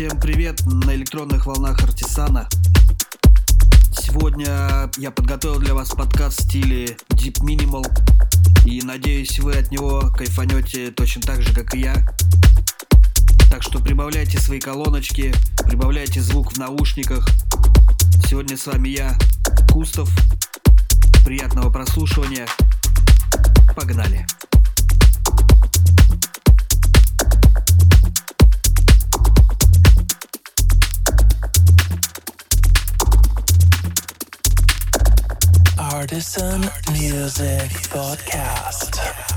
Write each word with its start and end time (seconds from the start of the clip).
Всем 0.00 0.18
привет 0.18 0.64
на 0.64 0.94
электронных 0.94 1.44
волнах 1.44 1.82
Артисана. 1.82 2.48
Сегодня 3.92 4.90
я 4.96 5.10
подготовил 5.10 5.60
для 5.60 5.74
вас 5.74 5.90
подкаст 5.90 6.40
в 6.40 6.42
стиле 6.44 6.96
Deep 7.10 7.42
Minimal 7.42 7.86
и 8.64 8.80
надеюсь 8.80 9.38
вы 9.40 9.52
от 9.52 9.70
него 9.70 10.10
кайфанете 10.16 10.90
точно 10.90 11.20
так 11.20 11.42
же, 11.42 11.52
как 11.52 11.74
и 11.74 11.80
я. 11.80 11.94
Так 13.50 13.62
что 13.62 13.78
прибавляйте 13.78 14.38
свои 14.38 14.58
колоночки, 14.58 15.34
прибавляйте 15.66 16.22
звук 16.22 16.54
в 16.54 16.58
наушниках. 16.58 17.28
Сегодня 18.26 18.56
с 18.56 18.66
вами 18.66 18.88
я, 18.88 19.18
Кустов. 19.70 20.10
Приятного 21.26 21.70
прослушивания. 21.70 22.46
Погнали. 23.76 24.26
Artisan, 35.92 36.60
Artisan 36.62 36.70
Music, 36.92 37.70
Music 37.72 37.90
Podcast. 37.90 38.94
Podcast. 38.94 39.29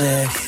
Music 0.00 0.39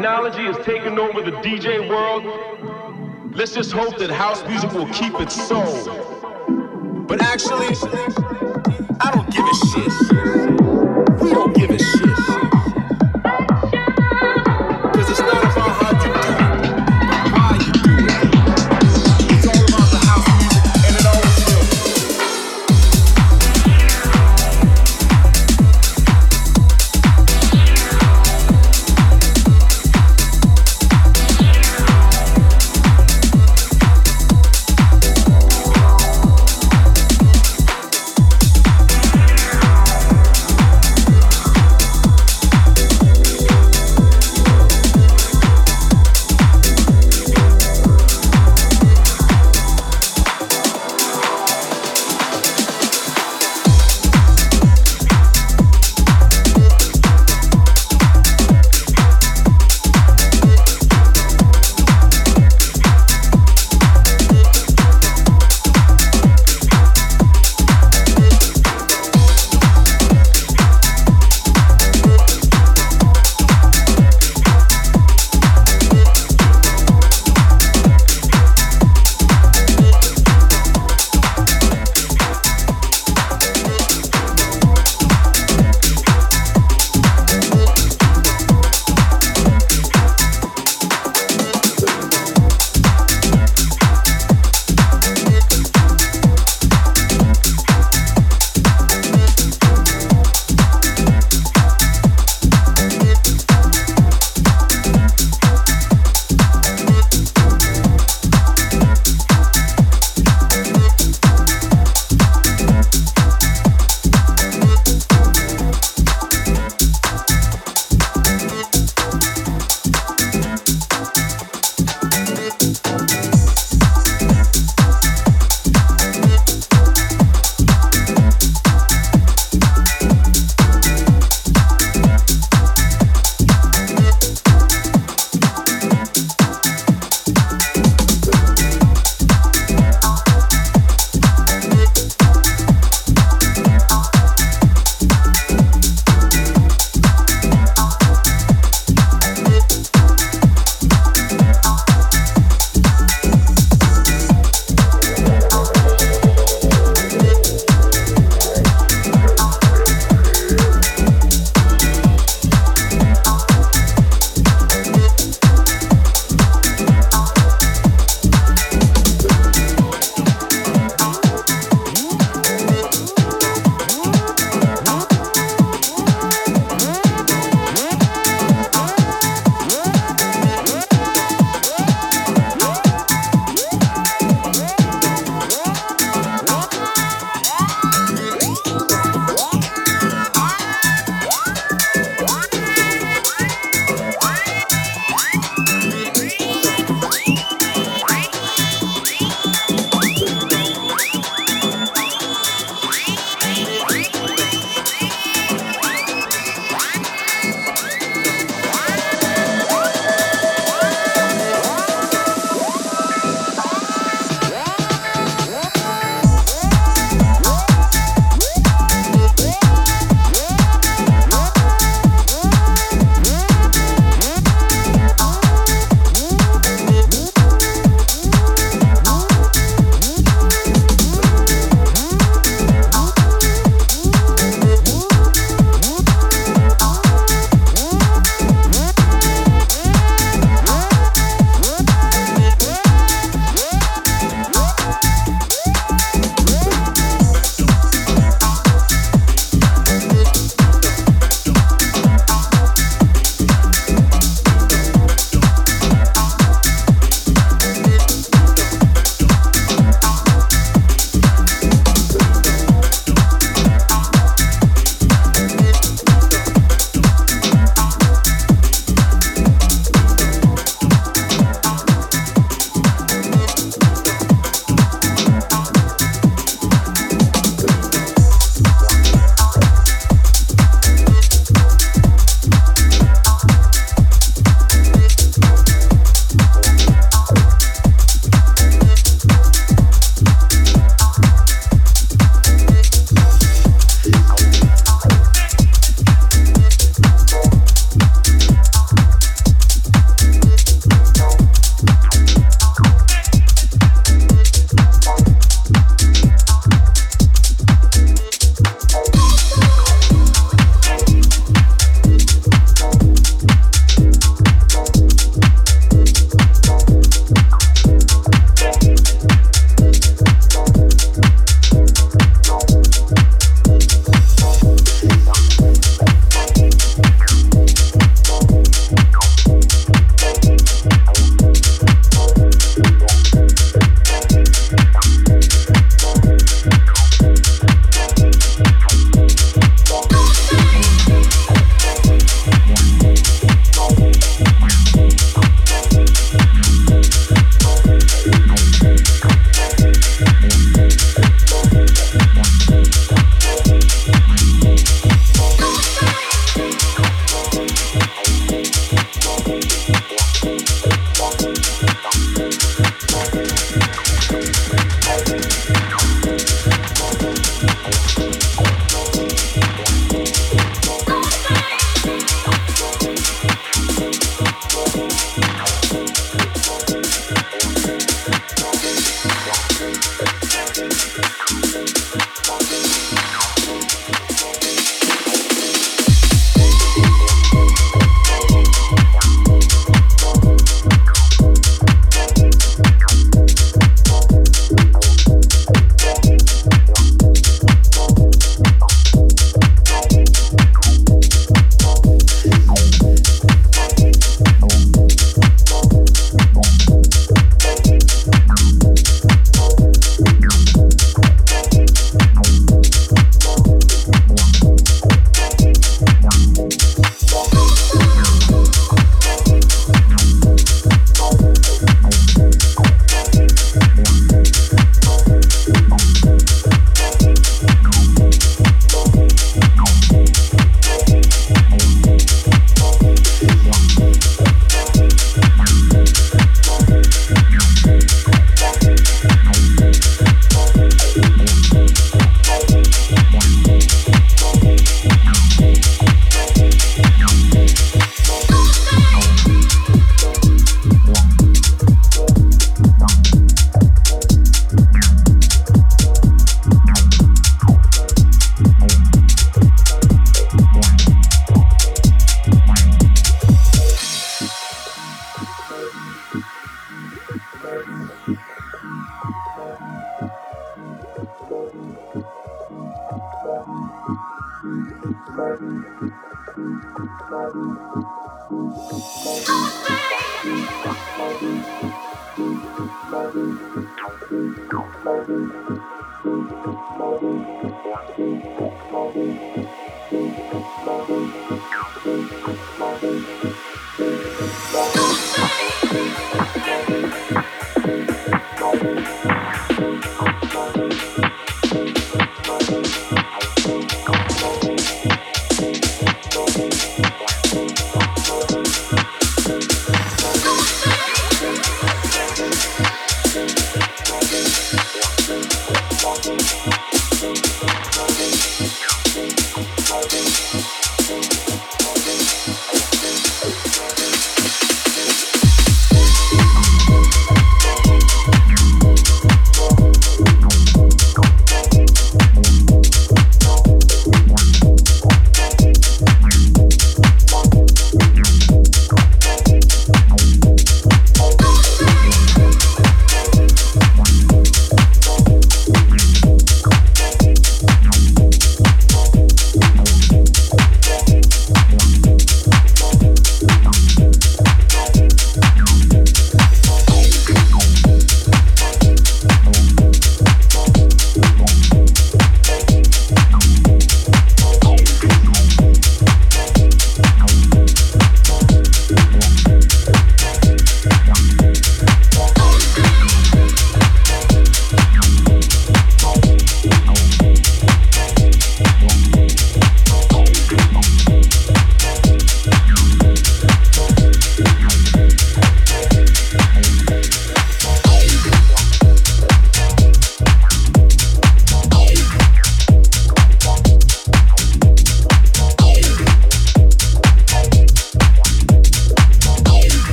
technology 0.00 0.44
has 0.44 0.56
taken 0.64 0.98
over 0.98 1.20
the 1.20 1.32
DJ 1.42 1.86
world, 1.86 2.24
let's 3.36 3.52
just 3.52 3.70
hope 3.70 3.98
that 3.98 4.08
house 4.08 4.42
music 4.48 4.72
will 4.72 4.88
keep 4.94 5.12
its 5.20 5.34
soul. 5.46 5.84
But 7.06 7.20
actually, 7.20 7.74